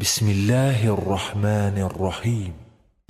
[0.00, 2.54] بسم الله الرحمن الرحیم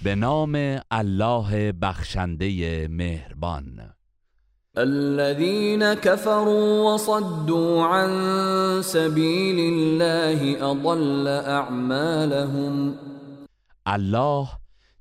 [0.04, 3.92] به نام الله بخشنده مهربان.
[4.76, 8.10] الذين كفروا وصدوا عن
[8.82, 12.94] سبيل الله اضل اعمالهم
[13.86, 14.48] الله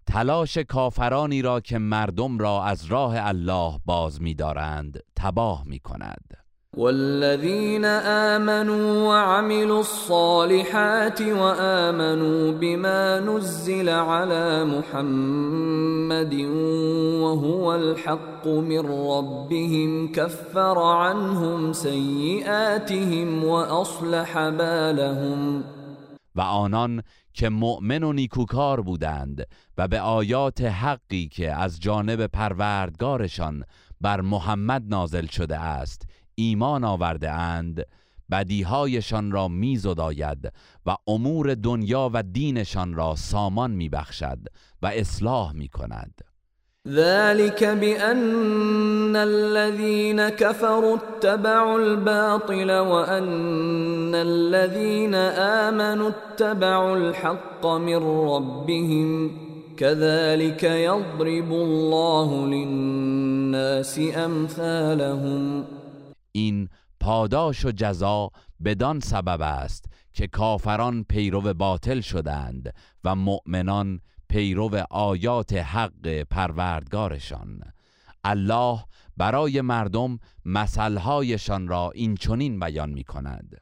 [0.07, 6.46] تلاش کافرانی را که مردم را از راه الله باز می‌دارند تباه می‌کند.
[6.77, 7.85] والذين
[8.35, 16.33] آمنوا وعملوا الصالحات وآمنوا بما نزل على محمد
[17.21, 25.63] وهو الحق من ربهم كفر عنهم سيئاتهم وأصلح بالهم
[26.35, 29.47] و آنان که مؤمن و نیکوکار بودند
[29.77, 33.63] و به آیات حقی که از جانب پروردگارشان
[34.01, 36.07] بر محمد نازل شده است
[36.39, 37.85] ایمان آورده اند
[38.31, 40.53] بدیهایشان را میزداید
[40.85, 44.39] و امور دنیا و دینشان را سامان میبخشد
[44.81, 46.21] و اصلاح می‌کند
[46.87, 55.15] ذلك بأن الذين كفروا اتبعوا الباطل وأن الذين
[55.65, 59.31] آمنوا اتبعوا الحق من ربهم
[59.77, 65.76] كذلك يضرب الله للناس أمثالهم.
[66.37, 68.29] این پاداش و جزا
[68.63, 77.61] بدان سبب است که کافران پیرو باطل شدند و مؤمنان پیرو آیات حق پروردگارشان.
[78.23, 78.79] الله
[79.17, 83.61] برای مردم مثلهایشان را این چنین بیان می کند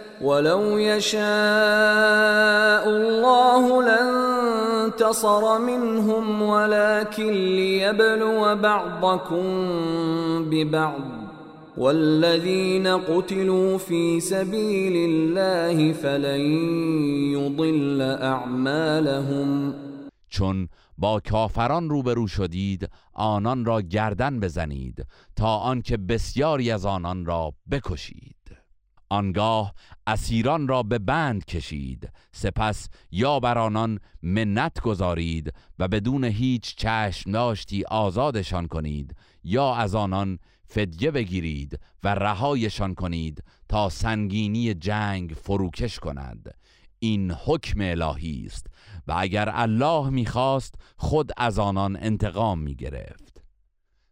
[0.23, 1.21] ولو يشاء
[2.89, 9.45] الله لانتصر منهم ولكن ليبلو بعضكم
[10.49, 11.01] ببعض
[11.77, 16.41] والذين قتلوا في سبيل الله فلن
[17.33, 19.73] يضل اعمالهم
[20.29, 20.67] چون
[20.97, 25.05] با کافران روبرو شدید آنان را گردن بزنید
[25.35, 28.40] تا آنکه بسیاری از آنان را بکشید.
[29.11, 29.73] آنگاه
[30.07, 32.09] اسیران را به بند کشید.
[32.31, 39.95] سپس یا بر آنان منت گذارید و بدون هیچ چشم داشتی آزادشان کنید یا از
[39.95, 46.55] آنان فدیه بگیرید و رهایشان کنید تا سنگینی جنگ فروکش کند.
[46.99, 48.67] این حکم الهی است
[49.07, 53.43] و اگر الله می‌خواست خود از آنان انتقام می‌گرفت.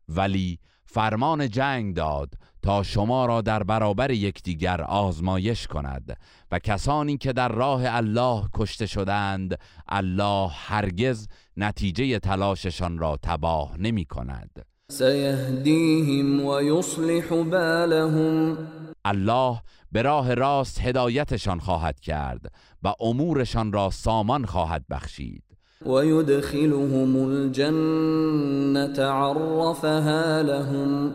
[0.07, 0.59] ولی
[0.91, 6.17] فرمان جنگ داد تا شما را در برابر یکدیگر آزمایش کند
[6.51, 11.27] و کسانی که در راه الله کشته شدند الله هرگز
[11.57, 14.65] نتیجه تلاششان را تباه نمی کند.
[14.91, 18.57] سیهدیهم و یصلح بالهم.
[19.05, 19.61] الله
[19.91, 22.51] به راه راست هدایتشان خواهد کرد
[22.83, 25.48] و امورشان را سامان خواهد بخشید.
[25.85, 31.11] و یدخلهم الجنة عرفها لهم.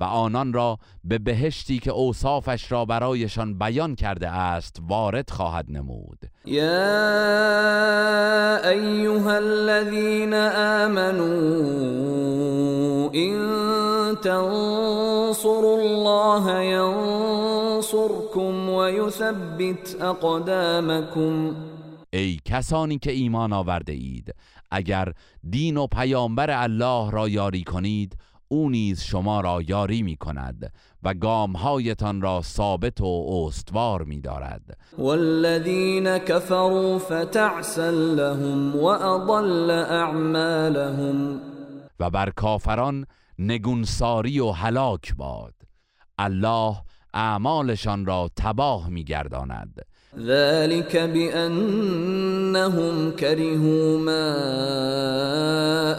[0.00, 6.18] و آنان را به بهشتی که اوصافش را برایشان بیان کرده است وارد خواهد نمود.
[6.44, 6.60] یا
[8.70, 10.34] ایها الذین
[10.84, 11.30] آمنوا
[13.12, 13.38] این
[14.22, 17.90] تنصروا الله ینصركم
[18.70, 21.54] و یثبت اقدامكم
[22.12, 24.34] ای کسانی که ایمان آورده اید
[24.70, 25.12] اگر
[25.50, 28.18] دین و پیامبر الله را یاری کنید
[28.48, 34.78] او نیز شما را یاری می کند و گامهایتان را ثابت و استوار می دارد
[34.98, 41.40] والذین کفروا فتعسا لهم واضل اعمالهم.
[42.00, 43.06] و بر کافران
[43.38, 45.54] نگونساری و هلاک باد.
[46.18, 46.76] الله
[47.14, 49.86] اعمالشان را تباه می گرداند
[50.18, 51.90] ذلك بأنهم
[53.10, 54.32] كرهوا ما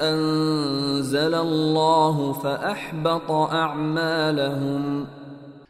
[0.10, 5.08] أنزل الله فأحبط أعمالهم.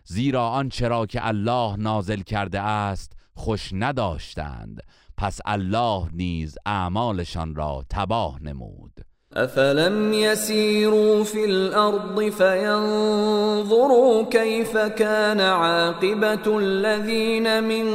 [0.03, 4.81] زیرا آنچه را که الله نازل کرده است خوش نداشتند.
[5.17, 9.12] پس الله نیز اعمالشان را تباه نمود.
[9.35, 17.85] افلم يسيروا في الارض فينظروا كيف كان عاقبه الذين من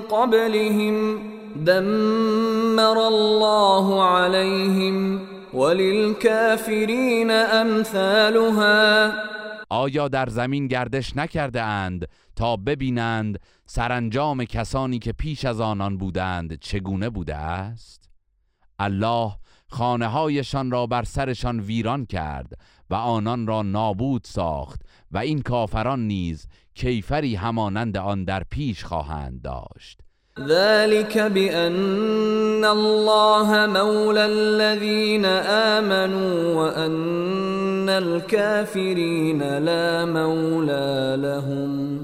[0.00, 1.22] قبلهم
[1.56, 9.12] دمر الله عليهم وللكافرين امثالها
[9.70, 16.60] آیا در زمین گردش نکرده اند تا ببینند سرانجام کسانی که پیش از آنان بودند
[16.60, 18.10] چگونه بوده است؟
[18.78, 19.32] الله
[19.70, 22.58] خانه هایشان را بر سرشان ویران کرد
[22.90, 29.42] و آنان را نابود ساخت و این کافران نیز کیفری همانند آن در پیش خواهند
[29.42, 30.00] داشت.
[30.38, 35.24] ذلك بأن الله مولى الذين
[35.76, 42.00] آمنوا وأن الكافرين لا مولى لهم.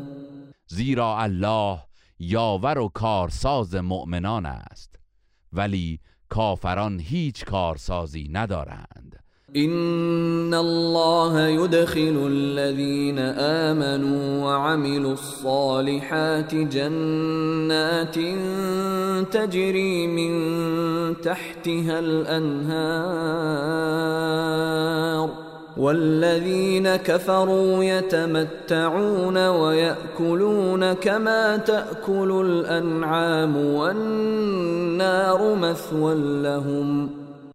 [0.66, 1.78] زیرا الله
[2.18, 4.96] یاور و کارساز مؤمنان است.
[5.52, 9.06] ولی کافران هیچ کارسازی ندارند.
[9.54, 18.18] ان الله يدخل الذين امنوا وعملوا الصالحات جنات
[19.32, 20.32] تجري من
[21.20, 23.46] تحتها الانهار
[25.76, 37.10] والذين كفروا يتمتعون ويأكلون كما تأكل الأنعام والنار مثوى لهم.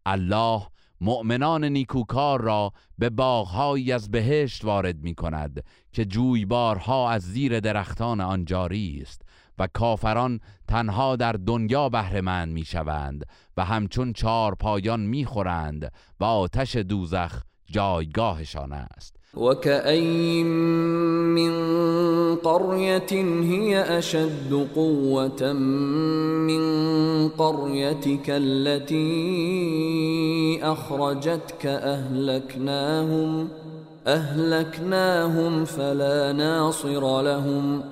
[0.06, 0.68] الله
[1.02, 8.22] مؤمنان نیکوکار را به باغهایی از بهشت وارد می کند که جویبارها از زیر درختان
[8.22, 9.22] آن جاری است
[9.60, 13.26] و کافران تنها در دنیا بهرهمند می شوند
[13.58, 19.22] و همچون چار پایان می خورند و آتش دوزخ جایگاهشان است.
[19.34, 20.46] وكأين
[21.36, 21.54] من
[22.36, 23.14] قرية
[23.44, 25.54] هي أشد قوة
[26.48, 26.64] من
[27.30, 29.00] قريتك التي
[30.64, 33.48] أخرجتك أهلكناهم
[34.08, 37.84] أهلكناهم فلا ناصر لهم.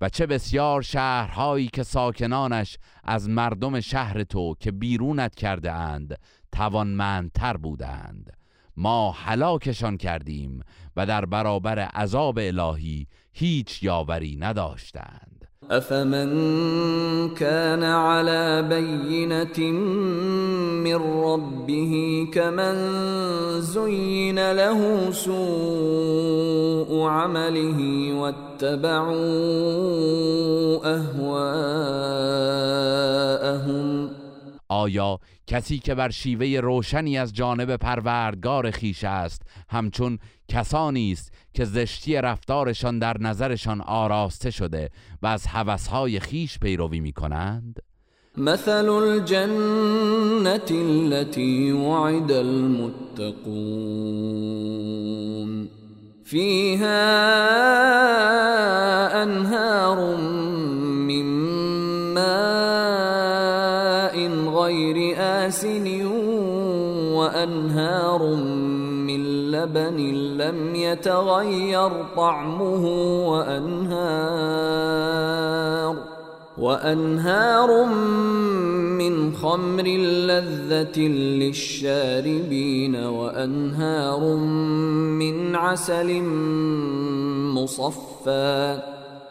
[0.00, 6.18] و چه بسیار شهرهایی که ساکنانش از مردم شهر تو که بیرونت کرده اند
[6.52, 8.41] توانمندتر بودند.
[8.76, 10.60] ما هلاکشان کردیم
[10.96, 15.48] و در برابر عذاب الهی هیچ یاوری نداشتند.
[15.70, 19.72] افمن كان على بينة
[20.84, 22.76] من ربه كمن
[23.60, 29.12] زين له سوء عمله واتبعوا
[30.84, 31.92] اهواءهم
[34.72, 41.64] آیا کسی که بر شیوه روشنی از جانب پروردگار خیش است همچون کسانی است که
[41.64, 44.90] زشتی رفتارشان در نظرشان آراسته شده
[45.22, 47.80] و از هوسهای خیش پیروی می کنند
[48.36, 53.82] مثل الجنة التي وعد المتقون.
[56.24, 56.86] فيها
[59.22, 61.22] انهار من
[62.14, 62.91] ماء
[64.62, 66.06] غير آسن
[67.14, 68.34] وأنهار
[69.06, 69.96] من لبن
[70.38, 72.84] لم يتغير طعمه
[73.28, 74.72] وأنهار
[76.58, 77.84] وأنهار
[78.98, 79.86] من خمر
[80.28, 81.00] لذة
[81.42, 84.36] للشاربين وأنهار
[85.20, 86.22] من عسل
[87.54, 88.80] مصفى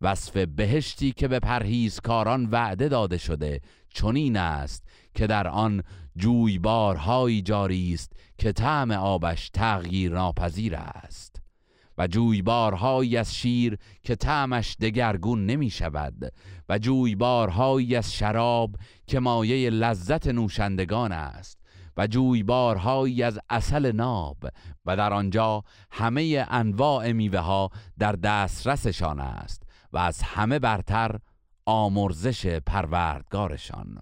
[0.00, 3.60] وصف بهشتی که به پرهیزکاران وعده داده شده
[3.94, 4.84] چنین است
[5.14, 5.82] که در آن
[6.16, 11.42] جویبارهایی جاری است که طعم آبش تغییر ناپذیر است
[11.98, 16.32] و جویبارهایی از شیر که طعمش دگرگون نمی شود
[16.68, 18.76] و جویبارهایی از شراب
[19.06, 21.58] که مایه لذت نوشندگان است
[21.96, 24.36] و جویبارهایی از اصل ناب
[24.86, 29.65] و در آنجا همه انواع میوه ها در دسترسشان است
[29.96, 31.18] و از همه برتر
[31.66, 33.98] آمرزش پروردگارشان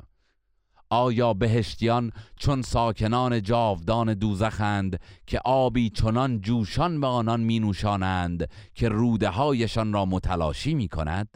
[0.91, 8.89] آیا بهشتیان چون ساکنان جاودان دوزخند که آبی چنان جوشان به آنان می نوشانند که
[8.89, 11.29] روده هایشان را متلاشی می کند؟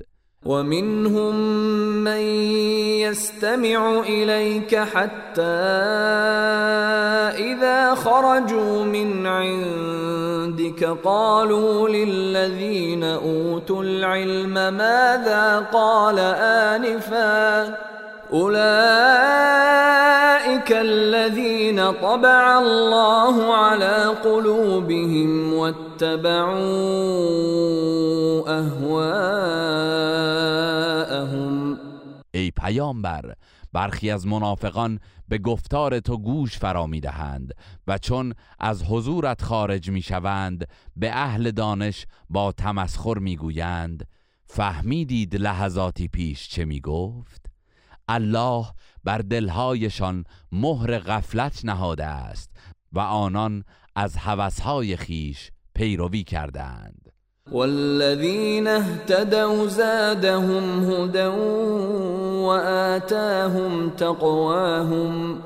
[0.45, 1.35] ومنهم
[2.05, 2.21] من
[3.01, 5.43] يستمع إليك حتى
[7.43, 16.19] إذا خرجوا من عندك قالوا للذين أوتوا العلم ماذا قال
[16.79, 17.98] آنفاً
[18.31, 18.59] اولئك
[20.73, 26.59] الذين طبع الله على قلوبهم واتبعوا
[28.49, 29.79] اهواءهم
[32.35, 33.35] ای پیامبر
[33.73, 37.53] برخی از منافقان به گفتار تو گوش فرا می‌دهند
[37.87, 44.07] و چون از حضورت خارج می‌شوند به اهل دانش با تمسخر می‌گویند.
[44.47, 47.48] فهمیدید لحظاتی پیش چه می‌گفت؟
[48.09, 48.67] الله
[49.05, 52.51] بر دلهایشان مهر غفلت نهاده است
[52.93, 53.65] و آنان
[53.97, 57.09] از هوسهای خیش پیروی کردند.
[57.53, 61.27] والذین اهتدوا زادهم هدى
[62.45, 65.43] وآتاهم تقواهم.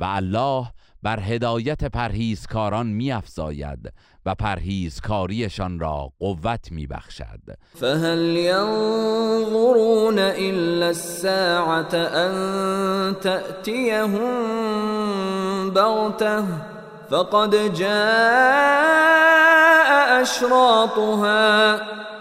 [0.00, 0.66] و الله
[1.02, 3.92] بر هدایت پرهیزکاران میافزاید
[4.26, 7.40] و پرهیزکاریشان را قوت میبخشد.
[7.80, 14.30] فهل ينظرون الا الساعة ان تأتيهم
[15.70, 16.44] بغته
[17.10, 19.06] فقد جاء
[20.22, 21.80] اشراطها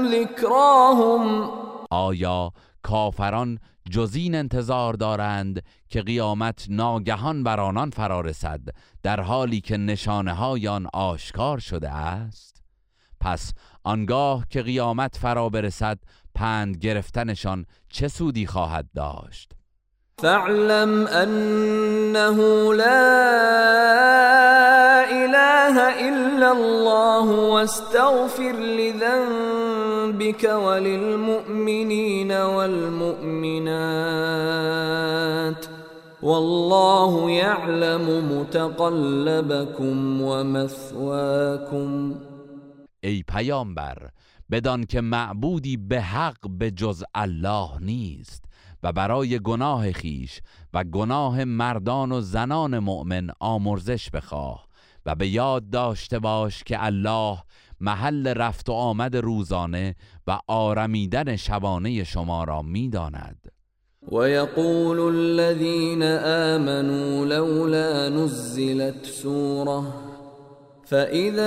[0.07, 1.51] ذكراهم
[1.91, 2.51] آیا
[2.83, 3.59] کافران
[3.91, 8.61] جزین انتظار دارند که قیامت ناگهان بر آنان فرا رسد
[9.03, 12.63] در حالی که نشانه هایان آشکار شده است.
[13.21, 13.53] پس
[13.85, 15.99] آنگاه که قیامت فرا برسد
[16.35, 19.53] پند گرفتنشان چه سودی خواهد داشت؟
[20.23, 22.39] فاعلم أنه
[22.75, 23.11] لا
[25.11, 25.77] إله
[26.09, 33.71] إلا الله واستغفر لذنبك وللمؤمنين والمؤمنات
[36.23, 42.15] والله يعلم متقلبكم ومثواكم.
[43.03, 44.11] ای پیامبر
[44.51, 48.50] بدان که معبودی به حق به جز الله نیست.
[48.83, 50.41] و برای گناه خیش
[50.75, 54.67] و گناه مردان و زنان مؤمن آمرزش بخواه
[55.07, 57.39] و به یاد داشته باش که الله
[57.81, 59.95] محل رفت و آمد روزانه
[60.27, 63.53] و آرمیدن شبانه شما را می‌داند.
[64.13, 69.83] ويقول الذين آمنوا لولا نزلت سوره
[70.85, 71.47] فإذا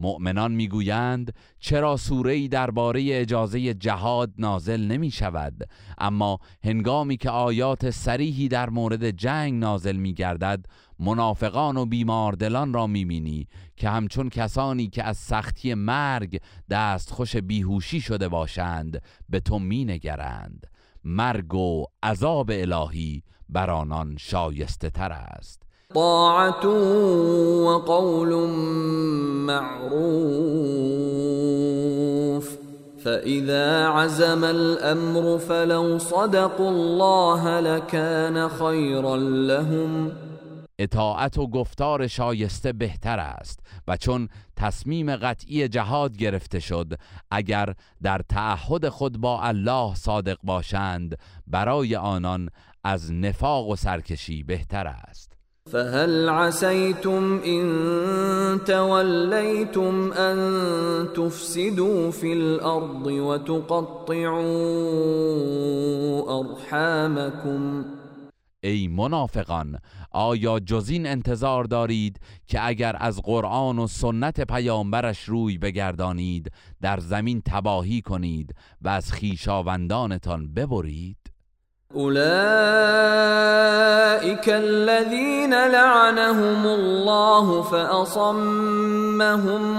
[0.00, 7.90] مؤمنان می‌گویند چرا سوره ای درباره اجازه جهاد نازل نمی شود اما هنگامی که آیات
[7.90, 10.66] سریحی در مورد جنگ نازل می گردد
[10.98, 16.40] منافقان و بیماردلان را می‌بینی که همچون کسانی که از سختی مرگ
[16.70, 20.66] دست خوش بیهوشی شده باشند به تو مینگرند.
[21.04, 25.69] مرگ و عذاب الهی بر آنان شایسته تر است.
[25.94, 28.34] طاعت و قول
[29.46, 30.90] معروف.
[33.04, 40.12] فإذا عزم الأمر فلو صدقوا الله لكان خيرا لهم.
[40.78, 46.94] اطاعت و گفتار شایسته بهتر است و چون تصمیم قطعی جهاد گرفته شد
[47.30, 52.48] اگر در تعهد خود با الله صادق باشند برای آنان
[52.84, 55.29] از نفاق و سرکشی بهتر است.
[55.72, 60.38] فهل عسيتم إن توليتم أن
[61.16, 64.40] تفسدوا في الأرض وتقطعوا
[66.40, 67.84] أرحامكم؟
[68.64, 69.78] ای منافقان
[70.10, 77.42] آیا جزین انتظار دارید که اگر از قرآن و سنت پیامبرش روی بگردانید در زمین
[77.46, 81.19] تباهی کنید و از خیشاوندانتان ببرید؟
[81.94, 82.20] أولئك
[84.48, 89.04] الذين لعنهم الله فأصمهم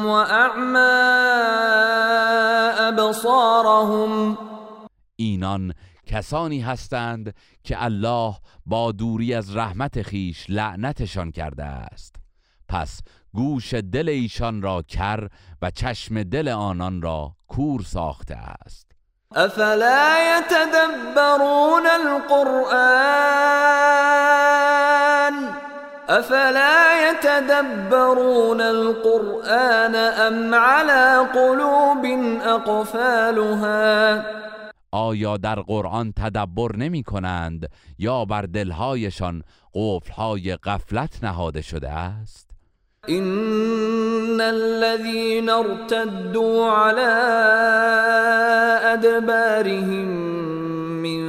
[0.06, 0.78] وأعمى
[2.90, 4.38] أبصارهم.
[5.16, 5.74] اینان
[6.06, 12.16] کسانی هستند که الله با دوری از رحمت خیش لعنتشان کرده است.
[12.68, 13.00] پس
[13.34, 15.28] گوش دل ایشان را کر
[15.62, 18.91] و چشم دل آنان را کور ساخته است.
[19.36, 22.72] افلا يتدبرون القرآن؟
[26.10, 32.06] افلا يتدبرون القرآن ام على قلوب
[32.46, 34.24] اقفالها
[34.92, 39.44] آیا در قرآن تدبر نمی کنند یا بر دلهایشان
[39.76, 42.51] قفلهای غفلت نهاده شده است؟
[43.10, 47.12] ان الذين ارتدوا على
[48.94, 50.08] ادبارهم
[51.02, 51.22] من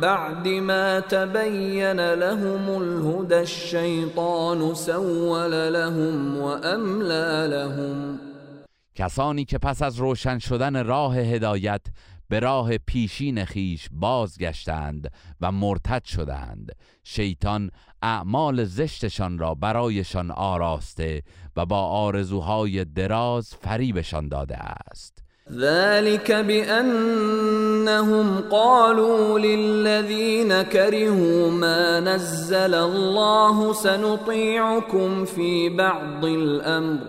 [0.00, 8.18] بعد ما تبين لهم الهدى الشیطان سول لهم واملا لهم
[8.94, 11.80] کسانی که پس از روشن شدن راه هدایت
[12.32, 15.10] به راه پیشین خیش بازگشتند
[15.40, 16.72] و مرتد شدند.
[17.04, 17.70] شیطان
[18.02, 21.22] اعمال زشتشان را برایشان آراسته
[21.56, 25.22] و با آرزوهای دراز فریبشان داده است.
[25.50, 37.00] ذلك بأنهم قالوا للذين كرهوا ما نزل الله سنطيعكم في بعض الأمر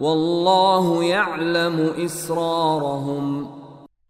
[0.00, 3.61] والله يعلم إسرارهم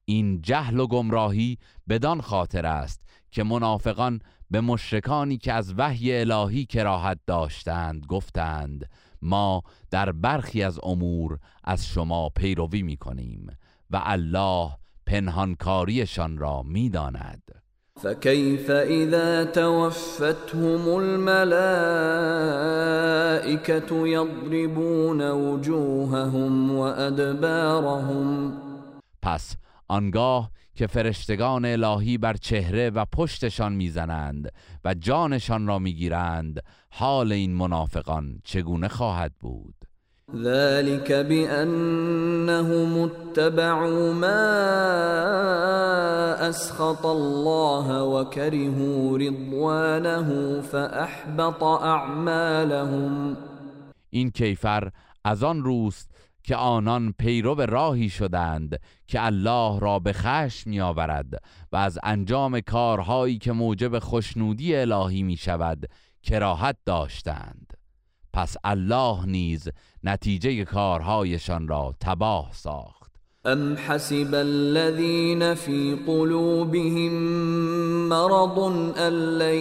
[0.04, 6.64] این جهل و گمراهی بدان خاطر است که منافقان به مشرکانی که از وحی الهی
[6.64, 8.90] کراهت داشتند گفتند
[9.22, 13.46] ما در برخی از امور از شما پیروی می کنیم
[13.90, 14.70] و الله
[15.06, 17.42] پنهانکاریشان را می‌داند.
[18.02, 21.32] فكيف اذا توفتهم الملائكه
[24.08, 28.52] يضربون وجوههم وادبارهم
[29.22, 29.56] پس
[29.92, 34.52] آنگاه که فرشتگان الهی بر چهره و پشتشان می‌زنند
[34.84, 39.74] و جانشان را می‌گیرند حال این منافقان چگونه خواهد بود؟
[40.36, 44.42] ذلك بأنهم اتبعوا ما
[46.48, 53.36] أسخط الله وكرهوا رضوانه فأحبط أعمالهم.
[54.10, 54.90] این کیفر
[55.24, 56.10] از آن روست
[56.44, 63.38] که آنان پیرو راهی شدند که الله را به خشم میآورد و از انجام کارهایی
[63.38, 65.88] که موجب خوشنودی الهی می شود
[66.22, 67.72] کراهت داشتند.
[68.32, 69.68] پس الله نیز
[70.04, 73.12] نتیجه کارهایشان را تباه ساخت.
[73.44, 77.12] ام حسب الذين في قلوبهم
[78.08, 78.58] مرض
[78.98, 79.58] ان لن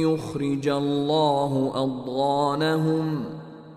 [0.00, 3.26] يخرج الله اضغانهم.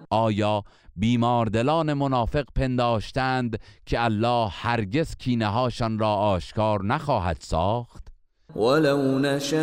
[0.10, 0.63] آیا
[1.00, 8.10] بیماردلان منافق پنداشتند که الله هرگز کینه هاشان را آشکار نخواهد ساخت.
[8.56, 9.60] ولو نشاء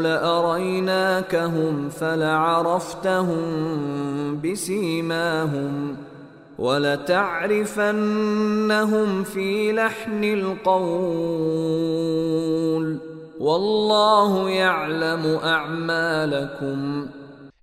[0.00, 3.36] لأريناكهم فلعرفتهم
[4.40, 5.96] بسيماهم
[6.58, 7.94] ولتعرفنهم
[9.24, 11.66] في لحن القول
[13.40, 17.08] والله يعلم اعمالكم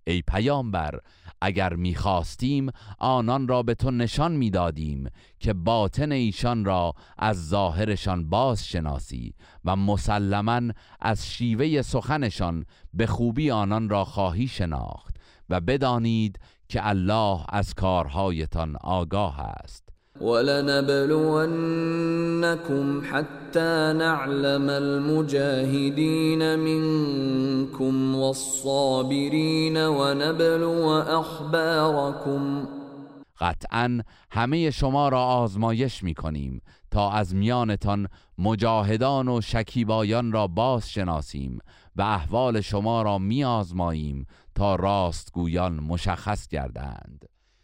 [0.08, 1.00] ای پیامبر
[1.46, 8.68] اگر می‌خواستیم آنان را به تو نشان می‌دادیم که باطن ایشان را از ظاهرشان باز
[8.68, 9.34] شناسی
[9.66, 10.62] و مسلما
[11.02, 15.16] از شیوه سخنشان به خوبی آنان را خواهی شناخت
[15.50, 19.93] و بدانید که الله از کارهایتان آگاه است.
[20.22, 21.42] ولنبلونكم
[23.02, 32.68] حتى نعلم المجاهدين منكم والصابرين ونبلو اخباركم
[33.40, 40.90] قطعا همه شما را آزمایش می کنیم تا از میانتان مجاهدان و شکیبایان را باز
[40.90, 41.60] شناسیم
[41.96, 47.33] و احوال شما را می آزماییم تا راستگویان مشخص گردند.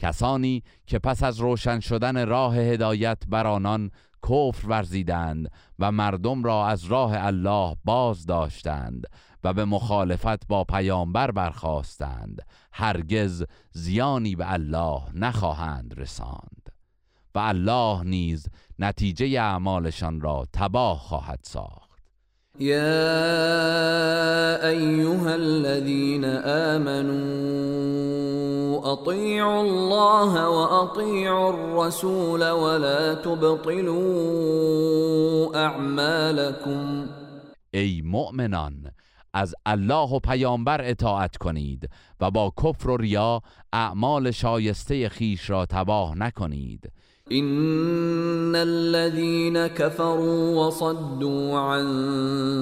[0.00, 3.90] کسانی که پس از روشن شدن راه هدایت بر آنان
[4.22, 9.06] کفر ورزیدند و مردم را از راه الله باز داشتند
[9.44, 16.72] و به مخالفت با پیامبر برخواستند هرگز زیانی به الله نخواهند رساند
[17.34, 18.46] و الله نیز
[18.78, 21.89] نتیجه اعمالشان را تباه خواهد ساخت.
[22.58, 23.08] يا
[24.68, 26.24] ايها الذين
[26.74, 27.70] امنوا
[28.92, 33.96] اطيعوا الله واطيعوا الرسول ولا تبطلوا
[35.56, 37.08] اعمالكم
[37.74, 38.90] ای مؤمنان
[39.34, 41.88] از الله و پیامبر اطاعت کنید
[42.20, 46.92] و با کفر و ریا اعمال شایسته خیش را تباه نکنید.
[47.32, 51.86] إن الذين كفروا وصدوا عن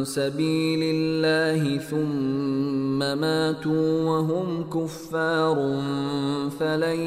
[0.04, 5.56] سبيل الله ثم ماتوا وهم كفار
[6.50, 7.00] فلن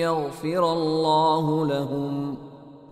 [0.00, 2.36] يغفر الله لهم.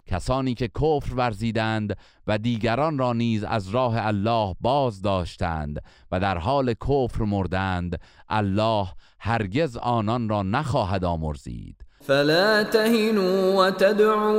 [0.07, 5.83] کسانی که کفر ورزیدند و دیگران را نیز از راه الله باز داشتند
[6.13, 8.87] و در حال کفر مردند الله
[9.19, 11.86] هرگز آنان را نخواهد آمرزید.
[12.07, 14.37] فلا تهنوا وتدعوا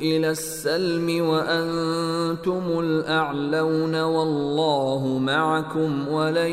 [0.00, 6.50] الى السلم وانتم الاعلون والله معكم ولن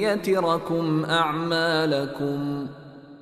[0.00, 2.66] يتركم اعمالكم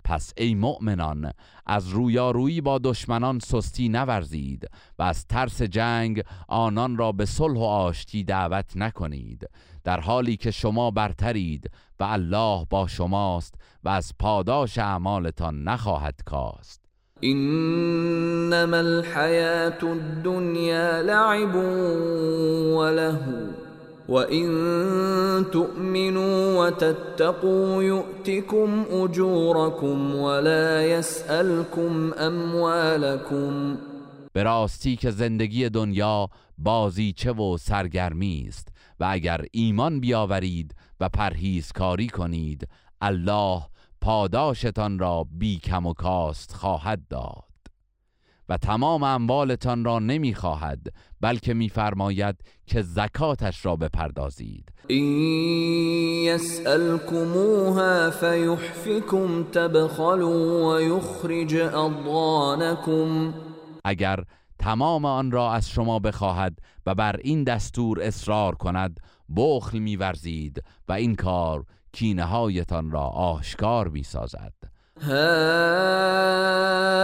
[0.04, 1.32] پس ای مؤمنان
[1.66, 7.62] از رویارویی با دشمنان سستی نورزید و از ترس جنگ آنان را به صلح و
[7.62, 9.48] آشتی دعوت نکنید.
[9.84, 11.70] در حالی که شما برترید
[12.00, 16.80] و الله با شماست و از پاداش اعمالتان نخواهد کاست.
[17.22, 21.54] انما الحیات الدنیا لعب
[22.76, 23.64] ولهو
[24.08, 33.76] وَإِن تُؤْمِنُوا وَتَتَّقُوا يُؤْتِكُمْ أُجُورَكُمْ وَلَا يَسْأَلْكُمْ أَمْوَالَكُمْ
[34.34, 38.68] به راستی که زندگی دنیا بازیچه و سرگرمی است
[39.00, 42.68] و اگر ایمان بیاورید و پرهیزکاری کنید
[43.00, 43.62] الله
[44.00, 47.44] پاداشتان را بی کم و کاست خواهد داد
[48.48, 50.80] و تمام اموالتان را نمی‌خواهد
[51.20, 54.72] بلکه میفرماید که زکاتش را بپردازید.
[54.88, 63.34] این یسألکموها فیحفکم تبخلوا و یخرج اضغانکم
[63.84, 64.24] اگر
[64.58, 69.00] تمام آن را از شما بخواهد و بر این دستور اصرار کند
[69.36, 74.52] بخل میورزید و این کار کینه هایتان را آشکار می‌سازد.
[75.00, 75.14] ها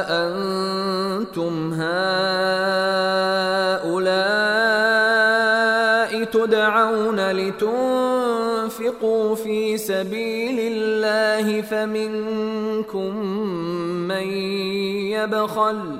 [0.08, 2.20] انتم هؤلاء
[6.24, 7.74] تدعون لتنفقوا
[9.34, 13.16] في سبيل الله فمنكم
[14.08, 14.26] من
[15.12, 15.99] يبخل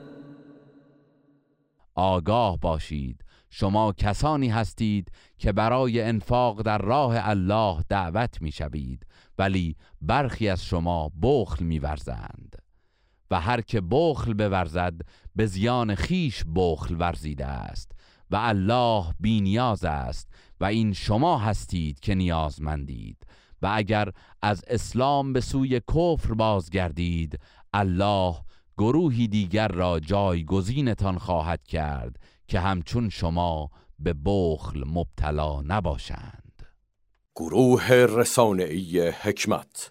[2.01, 3.23] آگاه باشید.
[3.49, 9.05] شما کسانی هستید که برای انفاق در راه الله دعوت می‌شوید
[9.37, 12.55] ولی برخی از شما بخل میورزند.
[13.31, 14.93] و هر که بخل بورزد
[15.35, 17.91] به زیان خیش بخل ورزیده است.
[18.31, 20.27] و الله بینیاز است
[20.59, 23.17] و این شما هستید که نیازمندید.
[23.61, 24.09] و اگر
[24.41, 27.39] از اسلام به سوی کفر بازگردید
[27.73, 28.35] الله
[28.77, 32.15] گروهی دیگر را جایگزینتان خواهد کرد
[32.47, 36.63] که همچون شما به بخل مبتلا نباشند.
[37.35, 39.89] گروه رسانه‌ای حکمت